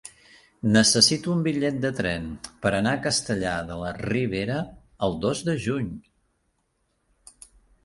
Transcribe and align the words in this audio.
Necessito 0.75 1.33
un 1.33 1.43
bitllet 1.47 1.75
de 1.83 1.91
tren 1.99 2.25
per 2.63 2.71
anar 2.77 2.95
a 2.97 3.01
Castellar 3.05 3.53
de 3.69 3.77
la 3.83 3.93
Ribera 3.99 4.57
el 5.09 5.17
dos 5.29 5.45
de 5.51 5.59
juny. 5.69 5.95